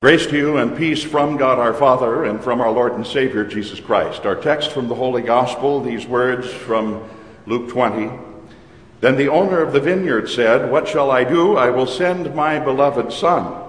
[0.00, 3.42] Grace to you and peace from God our Father and from our Lord and Savior
[3.42, 4.24] Jesus Christ.
[4.24, 7.02] Our text from the Holy Gospel, these words from
[7.46, 8.08] Luke 20.
[9.00, 11.56] Then the owner of the vineyard said, What shall I do?
[11.56, 13.60] I will send my beloved son,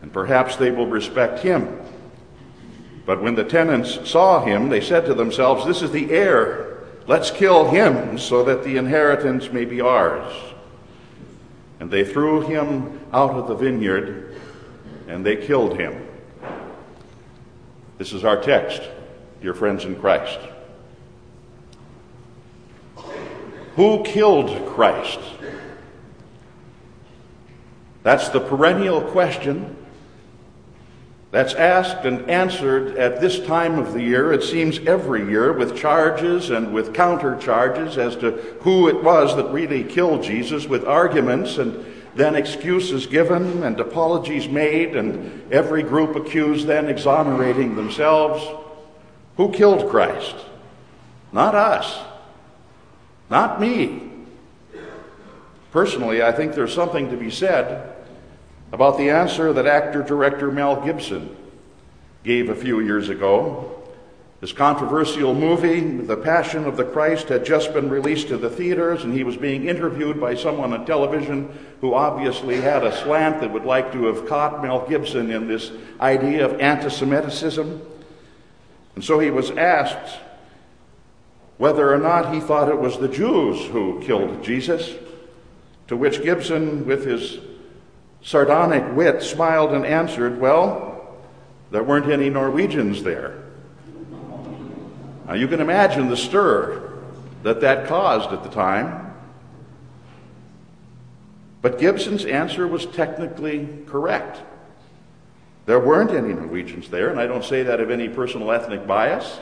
[0.00, 1.78] and perhaps they will respect him.
[3.04, 6.78] But when the tenants saw him, they said to themselves, This is the heir.
[7.06, 10.34] Let's kill him so that the inheritance may be ours.
[11.80, 14.33] And they threw him out of the vineyard
[15.08, 16.06] and they killed him.
[17.98, 18.82] This is our text,
[19.40, 20.38] dear friends in Christ.
[23.76, 25.20] Who killed Christ?
[28.02, 29.76] That's the perennial question
[31.30, 35.76] that's asked and answered at this time of the year, it seems every year, with
[35.76, 40.84] charges and with counter charges as to who it was that really killed Jesus, with
[40.84, 41.84] arguments and
[42.14, 48.46] then excuses given and apologies made, and every group accused then exonerating themselves.
[49.36, 50.36] Who killed Christ?
[51.32, 52.00] Not us.
[53.28, 54.10] Not me.
[55.72, 57.96] Personally, I think there's something to be said
[58.72, 61.36] about the answer that actor director Mel Gibson
[62.22, 63.73] gave a few years ago
[64.44, 69.02] his controversial movie, The Passion of the Christ, had just been released to the theaters,
[69.02, 71.48] and he was being interviewed by someone on television
[71.80, 75.72] who obviously had a slant that would like to have caught Mel Gibson in this
[75.98, 77.80] idea of anti Semiticism.
[78.96, 80.18] And so he was asked
[81.56, 84.94] whether or not he thought it was the Jews who killed Jesus,
[85.88, 87.38] to which Gibson, with his
[88.20, 91.16] sardonic wit, smiled and answered, Well,
[91.70, 93.43] there weren't any Norwegians there.
[95.26, 96.92] Now, you can imagine the stir
[97.42, 99.14] that that caused at the time.
[101.62, 104.40] But Gibson's answer was technically correct.
[105.66, 109.38] There weren't any Norwegians there, and I don't say that of any personal ethnic bias.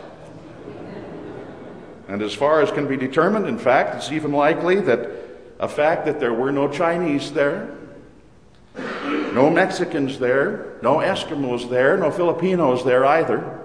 [2.07, 5.11] And as far as can be determined, in fact, it's even likely that
[5.59, 7.77] a fact that there were no Chinese there,
[9.33, 13.61] no Mexicans there, no Eskimos there, no Filipinos there either,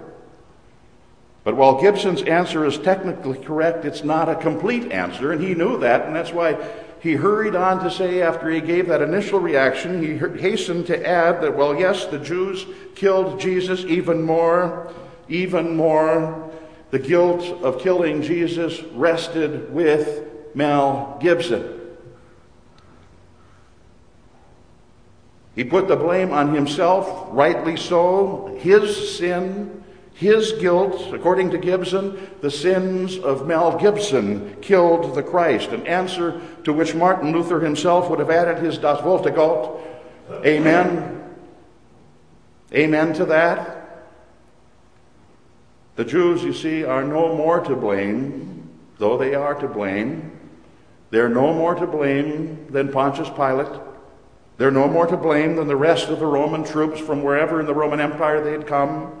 [1.48, 5.78] but while Gibson's answer is technically correct, it's not a complete answer, and he knew
[5.78, 6.58] that, and that's why
[7.00, 11.40] he hurried on to say, after he gave that initial reaction, he hastened to add
[11.40, 14.92] that, well, yes, the Jews killed Jesus even more,
[15.30, 16.50] even more.
[16.90, 21.80] The guilt of killing Jesus rested with Mel Gibson.
[25.54, 28.54] He put the blame on himself, rightly so.
[28.60, 29.78] His sin
[30.18, 36.40] his guilt, according to Gibson, the sins of Mel Gibson killed the Christ, an answer
[36.64, 39.78] to which Martin Luther himself would have added his Das walte Gott.
[40.44, 41.24] Amen.
[42.74, 44.08] Amen to that.
[45.94, 48.68] The Jews, you see, are no more to blame,
[48.98, 50.32] though they are to blame.
[51.10, 53.80] They're no more to blame than Pontius Pilate.
[54.56, 57.66] They're no more to blame than the rest of the Roman troops from wherever in
[57.66, 59.12] the Roman Empire they had come.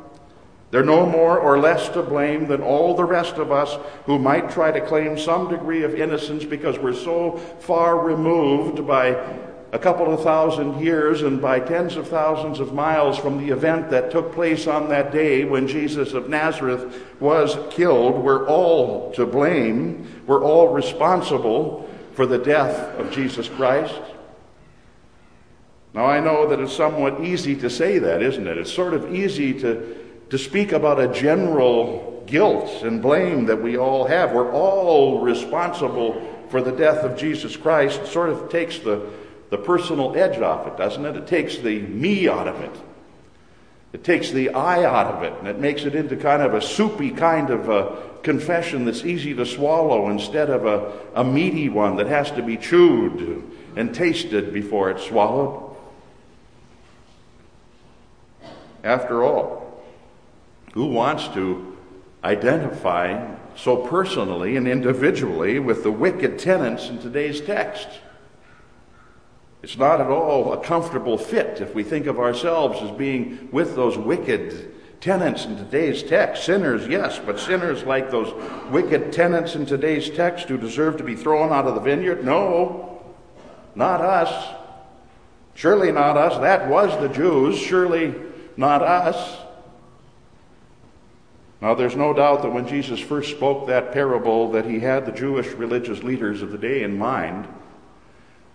[0.70, 4.50] They're no more or less to blame than all the rest of us who might
[4.50, 9.16] try to claim some degree of innocence because we're so far removed by
[9.72, 13.90] a couple of thousand years and by tens of thousands of miles from the event
[13.90, 18.22] that took place on that day when Jesus of Nazareth was killed.
[18.22, 20.22] We're all to blame.
[20.26, 24.00] We're all responsible for the death of Jesus Christ.
[25.94, 28.58] Now, I know that it's somewhat easy to say that, isn't it?
[28.58, 29.97] It's sort of easy to
[30.30, 34.32] to speak about a general guilt and blame that we all have.
[34.32, 38.00] We're all responsible for the death of Jesus Christ.
[38.00, 39.08] It sort of takes the,
[39.50, 41.16] the personal edge off it, doesn't it?
[41.16, 42.74] It takes the me out of it.
[43.92, 46.60] It takes the I out of it, and it makes it into kind of a
[46.60, 51.96] soupy kind of a confession that's easy to swallow instead of a, a meaty one
[51.96, 55.74] that has to be chewed and tasted before it's swallowed.
[58.84, 59.57] After all,
[60.72, 61.76] who wants to
[62.22, 67.88] identify so personally and individually with the wicked tenants in today's text?
[69.62, 73.74] It's not at all a comfortable fit if we think of ourselves as being with
[73.74, 76.44] those wicked tenants in today's text.
[76.44, 78.32] Sinners, yes, but sinners like those
[78.70, 82.24] wicked tenants in today's text who deserve to be thrown out of the vineyard?
[82.24, 83.02] No,
[83.74, 84.54] not us.
[85.54, 86.38] Surely not us.
[86.40, 87.58] That was the Jews.
[87.58, 88.14] Surely
[88.56, 89.37] not us.
[91.60, 95.12] Now, there's no doubt that when Jesus first spoke that parable, that he had the
[95.12, 97.48] Jewish religious leaders of the day in mind.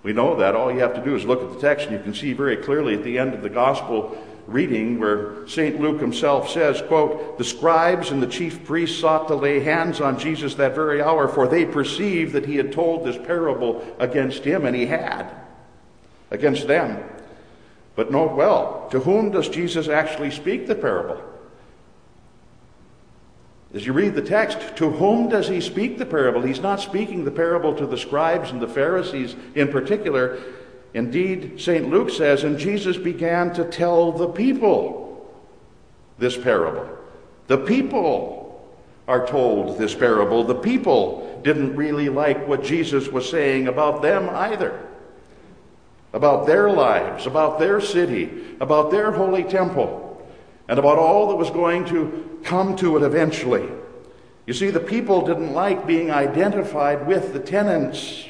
[0.03, 0.55] We know that.
[0.55, 2.57] All you have to do is look at the text, and you can see very
[2.57, 4.17] clearly at the end of the gospel
[4.47, 5.79] reading where St.
[5.79, 10.19] Luke himself says, quote, The scribes and the chief priests sought to lay hands on
[10.19, 14.65] Jesus that very hour, for they perceived that he had told this parable against him,
[14.65, 15.29] and he had,
[16.31, 17.03] against them.
[17.95, 21.21] But note well, to whom does Jesus actually speak the parable?
[23.73, 26.41] As you read the text, to whom does he speak the parable?
[26.41, 30.39] He's not speaking the parable to the scribes and the Pharisees in particular.
[30.93, 31.89] Indeed, St.
[31.89, 35.27] Luke says, and Jesus began to tell the people
[36.19, 36.87] this parable.
[37.47, 38.43] The people
[39.07, 40.43] are told this parable.
[40.43, 44.87] The people didn't really like what Jesus was saying about them either.
[46.13, 50.02] About their lives, about their city, about their holy temple,
[50.73, 53.69] and about all that was going to come to it eventually.
[54.47, 58.25] You see, the people didn't like being identified with the tenants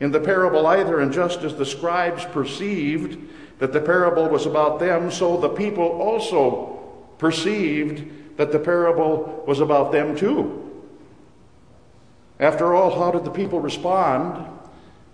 [0.00, 3.16] in the parable either, and just as the scribes perceived
[3.60, 6.82] that the parable was about them, so the people also
[7.18, 10.84] perceived that the parable was about them too.
[12.40, 14.44] After all, how did the people respond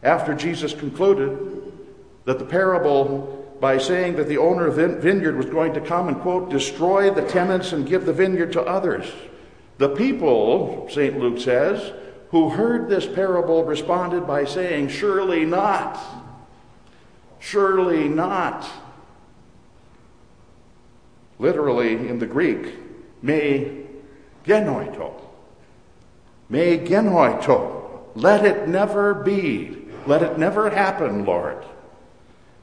[0.02, 1.74] after Jesus concluded
[2.24, 6.08] that the parable, by saying that the owner of the vineyard was going to come
[6.08, 9.10] and, quote, destroy the tenants and give the vineyard to others?
[9.78, 11.18] The people, St.
[11.18, 11.92] Luke says,
[12.30, 15.98] who heard this parable responded by saying, Surely not.
[17.40, 18.68] Surely not.
[21.38, 22.74] Literally in the Greek,
[23.22, 23.86] me
[24.44, 25.14] genoito.
[26.48, 28.10] Me genoito.
[28.14, 29.88] Let it never be.
[30.06, 31.64] Let it never happen, Lord.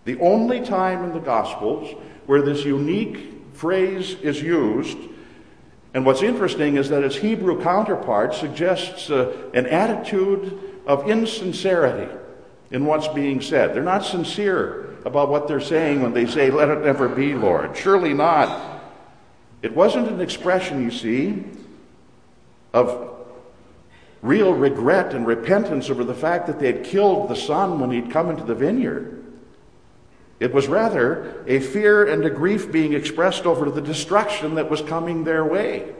[0.07, 1.93] The only time in the Gospels
[2.27, 4.97] where this unique phrase is used
[5.93, 12.09] and what's interesting is that its Hebrew counterpart suggests uh, an attitude of insincerity
[12.71, 13.73] in what's being said.
[13.73, 17.75] They're not sincere about what they're saying when they say, Let it never be, Lord.
[17.75, 18.79] Surely not.
[19.61, 21.43] It wasn't an expression, you see,
[22.73, 23.25] of
[24.21, 28.09] real regret and repentance over the fact that they had killed the son when he'd
[28.09, 29.17] come into the vineyard.
[30.39, 34.81] It was rather a fear and a grief being expressed over the destruction that was
[34.81, 35.93] coming their way.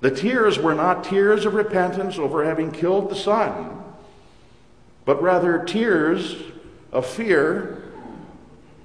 [0.00, 3.84] The tears were not tears of repentance over having killed the son,
[5.04, 6.36] but rather tears
[6.90, 7.82] of fear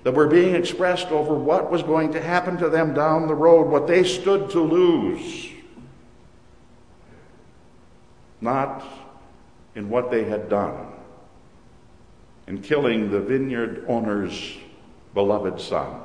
[0.03, 3.67] that were being expressed over what was going to happen to them down the road,
[3.67, 5.49] what they stood to lose,
[8.41, 8.85] not
[9.73, 10.96] in what they had done
[12.47, 14.57] in killing the vineyard owner's
[15.13, 16.01] beloved son.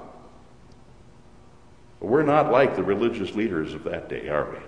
[2.00, 4.58] But we're not like the religious leaders of that day, are we?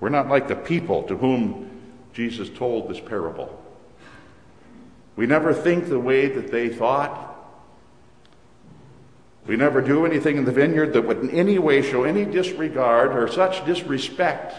[0.00, 1.70] We're not like the people to whom
[2.12, 3.58] Jesus told this parable.
[5.16, 7.30] We never think the way that they thought.
[9.46, 13.16] We never do anything in the vineyard that would in any way show any disregard
[13.16, 14.54] or such disrespect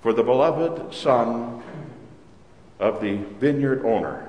[0.00, 1.62] for the beloved son
[2.78, 4.27] of the vineyard owner.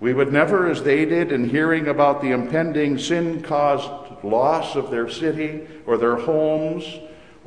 [0.00, 3.90] We would never, as they did in hearing about the impending sin caused
[4.22, 6.84] loss of their city or their homes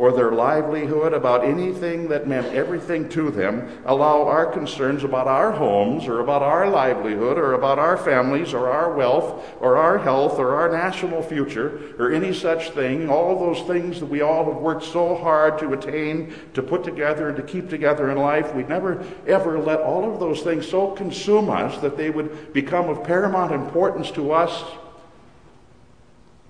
[0.01, 5.51] or their livelihood, about anything that meant everything to them, allow our concerns about our
[5.51, 10.39] homes or about our livelihood or about our families or our wealth or our health
[10.39, 14.59] or our national future or any such thing, all those things that we all have
[14.59, 18.63] worked so hard to attain, to put together, and to keep together in life, we
[18.63, 23.03] never ever let all of those things so consume us that they would become of
[23.03, 24.63] paramount importance to us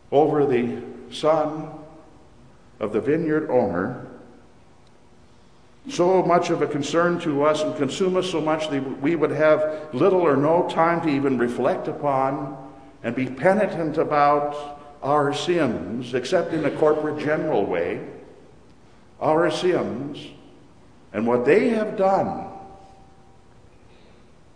[0.10, 0.81] over the
[1.13, 1.80] Son
[2.81, 4.07] of the vineyard owner
[5.88, 9.31] so much of a concern to us and consume us so much that we would
[9.31, 12.57] have little or no time to even reflect upon
[13.03, 18.05] and be penitent about our sins, except in a corporate general way,
[19.19, 20.27] our sins
[21.13, 22.47] and what they have done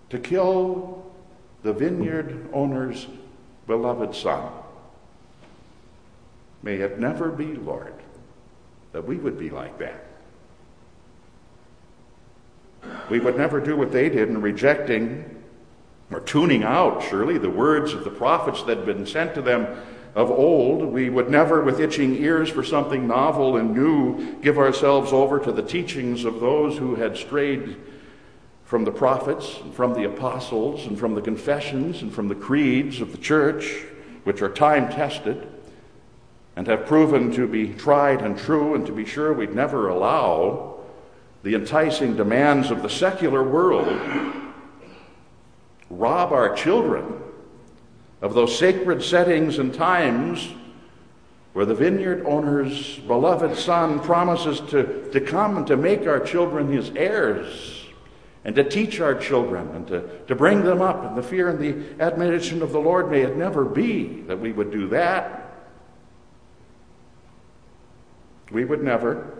[0.09, 1.11] to kill
[1.63, 3.07] the vineyard owner's
[3.65, 4.51] beloved son.
[6.61, 7.93] May it never be, Lord
[8.95, 10.05] that we would be like that.
[13.09, 15.43] We would never do what they did in rejecting
[16.11, 19.67] or tuning out, surely, the words of the prophets that had been sent to them
[20.15, 20.85] of old.
[20.85, 25.51] We would never, with itching ears for something novel and new, give ourselves over to
[25.51, 27.75] the teachings of those who had strayed
[28.63, 33.01] from the prophets and from the apostles and from the confessions and from the creeds
[33.01, 33.83] of the church,
[34.23, 35.49] which are time tested
[36.55, 40.79] and have proven to be tried and true, and to be sure we'd never allow
[41.43, 43.87] the enticing demands of the secular world
[45.89, 47.21] rob our children
[48.21, 50.51] of those sacred settings and times
[51.53, 56.71] where the vineyard owner's beloved son promises to, to come and to make our children
[56.71, 57.85] his heirs
[58.43, 61.59] and to teach our children and to, to bring them up in the fear and
[61.59, 63.09] the admonition of the Lord.
[63.09, 65.44] May it never be that we would do that.
[68.51, 69.33] We would never,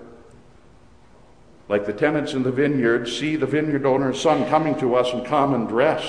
[1.69, 5.23] like the tenants in the vineyard, see the vineyard owner's son coming to us in
[5.25, 6.03] common dress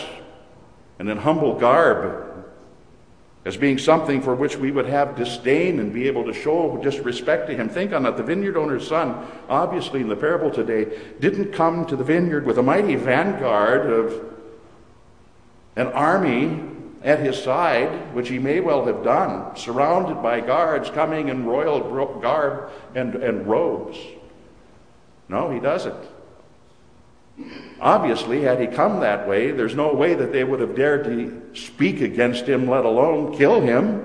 [0.99, 2.27] and in humble garb
[3.45, 7.47] as being something for which we would have disdain and be able to show disrespect
[7.47, 7.69] to him.
[7.69, 8.17] Think on it.
[8.17, 12.59] The vineyard owner's son, obviously in the parable today, didn't come to the vineyard with
[12.59, 14.35] a mighty vanguard of
[15.77, 21.29] an army at his side, which he may well have done, surrounded by guards coming
[21.29, 21.81] in royal
[22.21, 23.99] garb and, and robes.
[25.29, 26.09] No, he doesn't.
[27.81, 31.55] Obviously, had he come that way, there's no way that they would have dared to
[31.55, 34.03] speak against him, let alone kill him.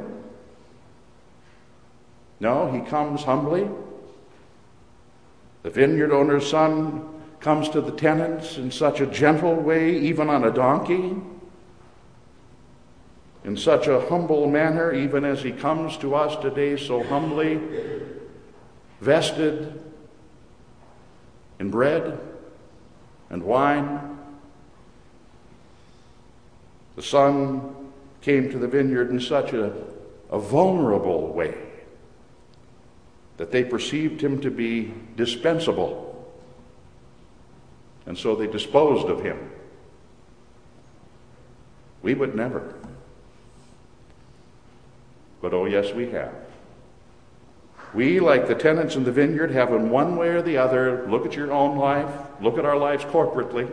[2.40, 3.70] No, he comes humbly.
[5.64, 7.08] The vineyard owner's son
[7.40, 11.16] comes to the tenants in such a gentle way, even on a donkey,
[13.52, 17.60] in such a humble manner, even as he comes to us today so humbly,
[19.02, 19.84] vested
[21.60, 22.18] in bread
[23.30, 24.18] and wine.
[26.96, 27.92] The son
[28.22, 29.74] came to the vineyard in such a,
[30.30, 31.58] a vulnerable way
[33.36, 36.34] that they perceived him to be dispensable.
[38.06, 39.52] And so they disposed of him.
[42.02, 42.76] We would never.
[45.42, 46.34] But oh, yes, we have.
[47.94, 51.26] We, like the tenants in the vineyard, have in one way or the other, look
[51.26, 53.70] at your own life, look at our lives corporately.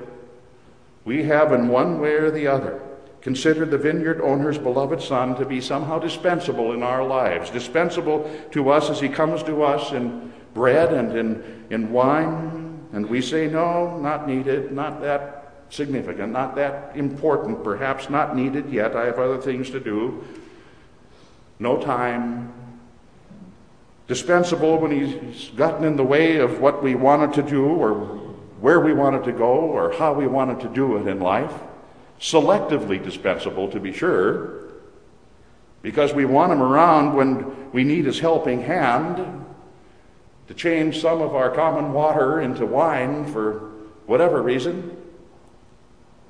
[1.04, 2.82] We have in one way or the other
[3.20, 8.70] considered the vineyard owner's beloved son to be somehow dispensable in our lives, dispensable to
[8.70, 12.88] us as he comes to us in bread and in, in wine.
[12.92, 18.70] And we say, no, not needed, not that significant, not that important, perhaps not needed
[18.70, 18.96] yet.
[18.96, 20.25] I have other things to do.
[21.58, 22.52] No time,
[24.06, 27.94] dispensable when he's gotten in the way of what we wanted to do or
[28.60, 31.52] where we wanted to go or how we wanted to do it in life.
[32.20, 34.70] Selectively dispensable, to be sure,
[35.82, 39.44] because we want him around when we need his helping hand
[40.48, 43.70] to change some of our common water into wine for
[44.06, 44.96] whatever reason,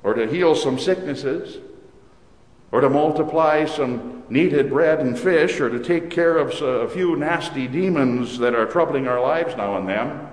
[0.03, 1.57] or to heal some sicknesses
[2.71, 7.15] or to multiply some needed bread and fish, or to take care of a few
[7.15, 10.27] nasty demons that are troubling our lives now and then.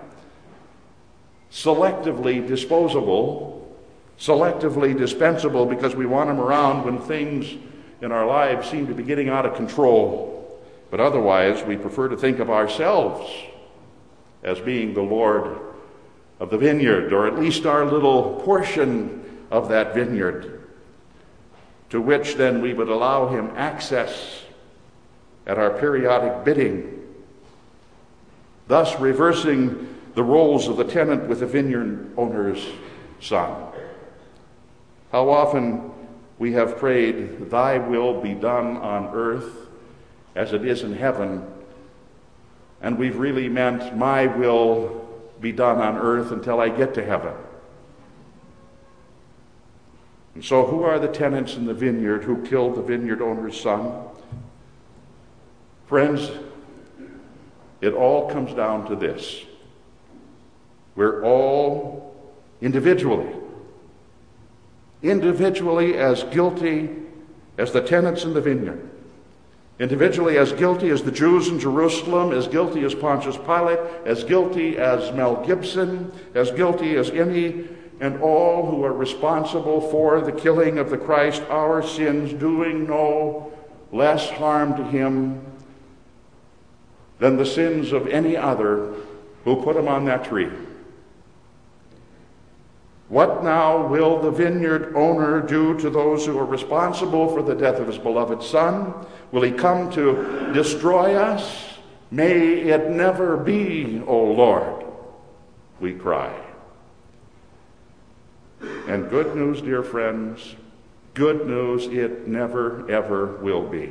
[1.50, 3.74] Selectively disposable,
[4.18, 7.56] selectively dispensable because we want them around when things
[8.02, 10.60] in our lives seem to be getting out of control.
[10.90, 13.30] But otherwise, we prefer to think of ourselves
[14.42, 15.58] as being the Lord
[16.38, 20.55] of the vineyard, or at least our little portion of that vineyard
[21.96, 24.42] to which then we would allow him access
[25.46, 27.02] at our periodic bidding,
[28.68, 32.68] thus reversing the roles of the tenant with the vineyard owner's
[33.18, 33.50] son.
[35.10, 35.90] How often
[36.38, 39.66] we have prayed, Thy will be done on earth
[40.34, 41.50] as it is in heaven,
[42.82, 45.08] and we've really meant, My will
[45.40, 47.32] be done on earth until I get to heaven.
[50.36, 53.90] And so, who are the tenants in the vineyard who killed the vineyard owner's son?
[55.86, 56.30] Friends,
[57.80, 59.46] it all comes down to this.
[60.94, 62.14] We're all
[62.60, 63.34] individually,
[65.02, 66.90] individually as guilty
[67.56, 68.90] as the tenants in the vineyard.
[69.78, 74.76] Individually as guilty as the Jews in Jerusalem, as guilty as Pontius Pilate, as guilty
[74.76, 77.68] as Mel Gibson, as guilty as any
[78.00, 83.52] and all who are responsible for the killing of the Christ, our sins, doing no
[83.92, 85.40] less harm to him
[87.18, 88.94] than the sins of any other
[89.44, 90.50] who put him on that tree.
[93.08, 97.76] What now will the vineyard owner do to those who are responsible for the death
[97.76, 98.92] of his beloved son?
[99.30, 101.78] Will he come to destroy us?
[102.10, 104.84] May it never be, O Lord,
[105.80, 106.45] we cry.
[108.60, 110.56] And good news, dear friends,
[111.14, 113.90] good news, it never, ever will be.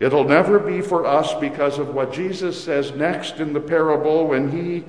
[0.00, 4.50] It'll never be for us because of what Jesus says next in the parable when
[4.50, 4.84] he,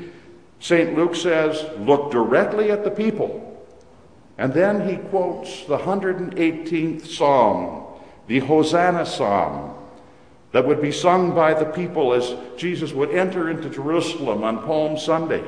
[0.59, 0.95] St.
[0.95, 3.49] Luke says, look directly at the people.
[4.37, 7.83] And then he quotes the 118th Psalm
[8.27, 9.75] the Hosanna psalm
[10.51, 14.97] that would be sung by the people as Jesus would enter into Jerusalem on Palm
[14.97, 15.43] Sunday.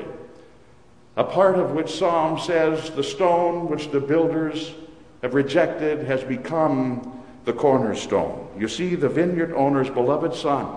[1.16, 4.74] A part of which psalm says, The stone which the builders
[5.22, 8.48] have rejected has become the cornerstone.
[8.58, 10.76] You see, the vineyard owner's beloved son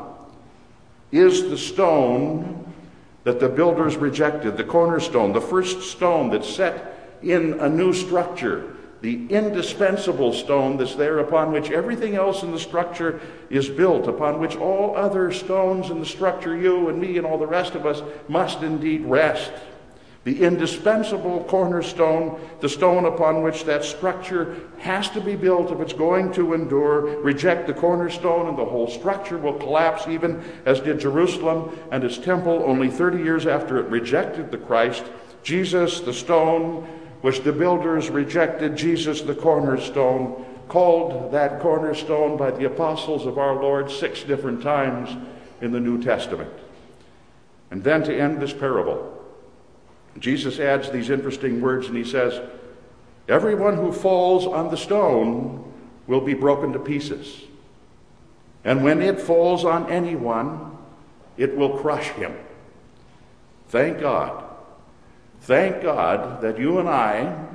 [1.11, 2.73] is the stone
[3.23, 8.75] that the builders rejected, the cornerstone, the first stone that's set in a new structure
[9.01, 14.39] the indispensable stone that's there upon which everything else in the structure is built, upon
[14.39, 17.85] which all other stones in the structure, you and me and all the rest of
[17.85, 19.51] us, must indeed rest.
[20.25, 25.93] The indispensable cornerstone, the stone upon which that structure has to be built if it's
[25.93, 27.21] going to endure.
[27.21, 32.17] Reject the cornerstone, and the whole structure will collapse, even as did Jerusalem and its
[32.17, 35.05] temple only 30 years after it rejected the Christ.
[35.41, 36.83] Jesus, the stone,
[37.21, 43.55] which the builders rejected, Jesus the cornerstone, called that cornerstone by the apostles of our
[43.55, 45.09] Lord six different times
[45.61, 46.51] in the New Testament.
[47.71, 49.18] And then to end this parable,
[50.17, 52.41] Jesus adds these interesting words and he says,
[53.27, 55.71] Everyone who falls on the stone
[56.07, 57.41] will be broken to pieces.
[58.63, 60.77] And when it falls on anyone,
[61.37, 62.35] it will crush him.
[63.67, 64.49] Thank God
[65.41, 67.45] Thank God that you and I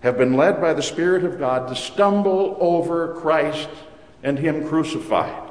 [0.00, 3.68] have been led by the Spirit of God to stumble over Christ
[4.22, 5.42] and Him crucified.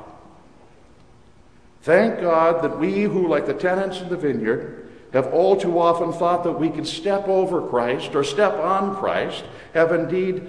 [1.82, 4.85] Thank God that we who, like the tenants in the vineyard,
[5.16, 9.46] have all too often thought that we could step over Christ or step on Christ,
[9.74, 10.46] have indeed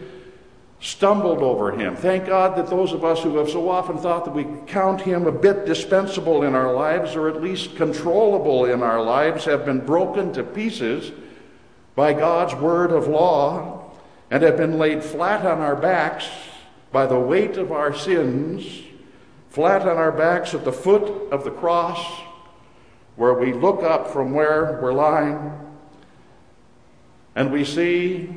[0.80, 1.96] stumbled over him.
[1.96, 5.26] Thank God that those of us who have so often thought that we count him
[5.26, 9.84] a bit dispensable in our lives, or at least controllable in our lives, have been
[9.86, 11.12] broken to pieces
[11.94, 13.90] by God's word of law
[14.30, 16.28] and have been laid flat on our backs
[16.92, 18.82] by the weight of our sins,
[19.48, 22.04] flat on our backs at the foot of the cross,
[23.16, 25.52] where we look up from where we're lying
[27.34, 28.28] and we see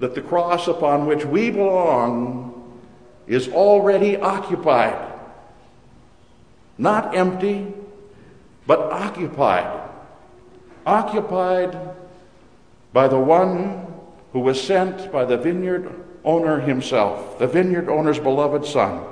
[0.00, 2.80] that the cross upon which we belong
[3.26, 5.12] is already occupied.
[6.78, 7.74] Not empty,
[8.66, 9.90] but occupied.
[10.86, 11.78] Occupied
[12.92, 13.86] by the one
[14.32, 15.92] who was sent by the vineyard
[16.24, 19.04] owner himself, the vineyard owner's beloved son,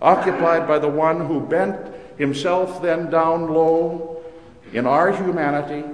[0.00, 1.76] occupied by the one who bent
[2.16, 4.19] himself then down low
[4.72, 5.84] in our humanity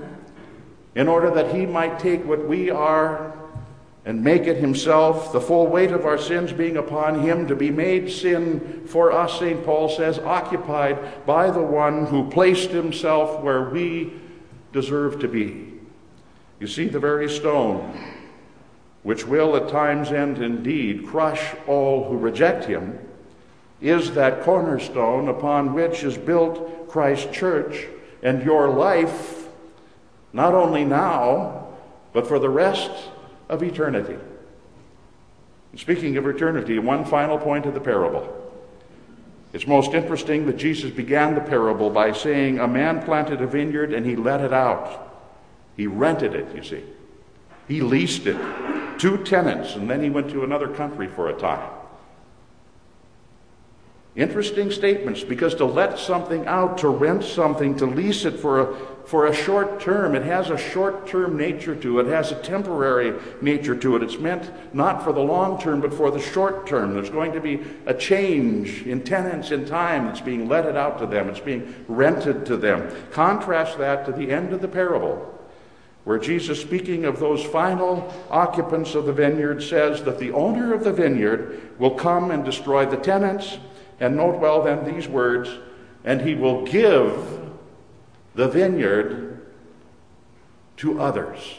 [0.94, 3.34] in order that he might take what we are
[4.06, 7.70] and make it himself, the full weight of our sins being upon him, to be
[7.70, 9.64] made sin for us, St.
[9.64, 14.12] Paul says, occupied by the one who placed himself where we
[14.72, 15.74] deserve to be.
[16.60, 17.98] You see, the very stone,
[19.02, 22.98] which will at times end indeed crush all who reject him,
[23.80, 27.86] is that cornerstone upon which is built Christ's church
[28.22, 29.48] and your life,
[30.32, 31.68] not only now,
[32.12, 32.90] but for the rest
[33.48, 34.16] of eternity.
[35.76, 38.32] Speaking of eternity, one final point of the parable.
[39.52, 43.92] It's most interesting that Jesus began the parable by saying, A man planted a vineyard
[43.92, 45.02] and he let it out.
[45.76, 46.82] He rented it, you see.
[47.68, 48.38] He leased it
[48.98, 51.70] to tenants, and then he went to another country for a time.
[54.16, 58.76] Interesting statements because to let something out, to rent something, to lease it for a,
[59.04, 62.42] for a short term, it has a short term nature to it, it has a
[62.42, 64.02] temporary nature to it.
[64.02, 66.94] It's meant not for the long term, but for the short term.
[66.94, 71.06] There's going to be a change in tenants in time that's being letted out to
[71.06, 72.90] them, it's being rented to them.
[73.12, 75.34] Contrast that to the end of the parable
[76.04, 80.84] where Jesus, speaking of those final occupants of the vineyard, says that the owner of
[80.84, 83.58] the vineyard will come and destroy the tenants.
[84.00, 85.50] And note well then these words,
[86.04, 87.40] and he will give
[88.34, 89.46] the vineyard
[90.78, 91.58] to others.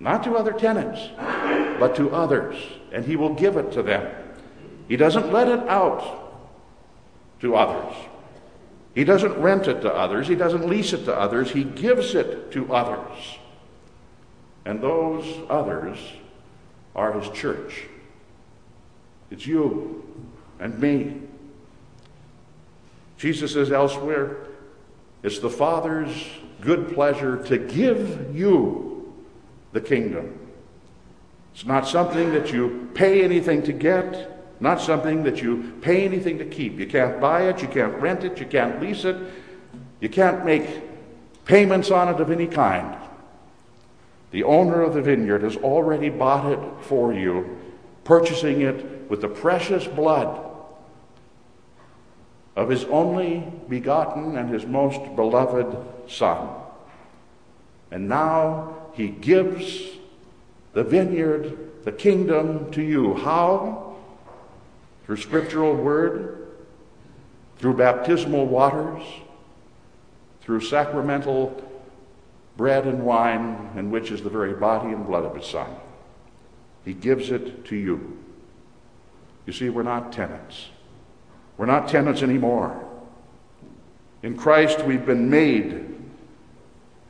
[0.00, 1.00] Not to other tenants,
[1.78, 2.56] but to others.
[2.92, 4.14] And he will give it to them.
[4.88, 6.32] He doesn't let it out
[7.40, 7.94] to others.
[8.94, 12.50] He doesn't rent it to others, he doesn't lease it to others, he gives it
[12.52, 13.36] to others.
[14.64, 15.98] And those others
[16.94, 17.84] are his church.
[19.30, 20.05] It's you
[20.60, 21.20] and me.
[23.18, 24.36] Jesus says elsewhere,
[25.22, 26.10] it's the Father's
[26.60, 29.14] good pleasure to give you
[29.72, 30.38] the kingdom.
[31.54, 36.38] It's not something that you pay anything to get, not something that you pay anything
[36.38, 36.78] to keep.
[36.78, 39.16] You can't buy it, you can't rent it, you can't lease it,
[40.00, 40.82] you can't make
[41.46, 42.96] payments on it of any kind.
[44.32, 47.58] The owner of the vineyard has already bought it for you,
[48.04, 50.45] purchasing it with the precious blood
[52.56, 55.76] of his only begotten and his most beloved
[56.08, 56.48] Son.
[57.90, 59.90] And now he gives
[60.72, 63.14] the vineyard, the kingdom to you.
[63.14, 63.96] How?
[65.04, 66.48] Through scriptural word,
[67.58, 69.02] through baptismal waters,
[70.40, 71.62] through sacramental
[72.56, 75.68] bread and wine, in which is the very body and blood of his Son.
[76.84, 78.18] He gives it to you.
[79.44, 80.68] You see, we're not tenants.
[81.56, 82.82] We're not tenants anymore.
[84.22, 85.94] In Christ, we've been made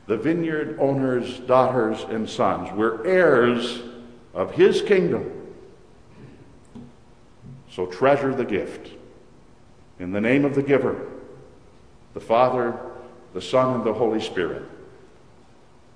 [0.07, 2.69] the vineyard owners' daughters and sons.
[2.71, 3.81] We're heirs
[4.33, 5.33] of his kingdom.
[7.69, 8.91] So treasure the gift.
[9.99, 11.07] In the name of the giver,
[12.13, 12.79] the Father,
[13.33, 14.63] the Son, and the Holy Spirit.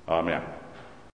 [0.07, 0.43] Amen.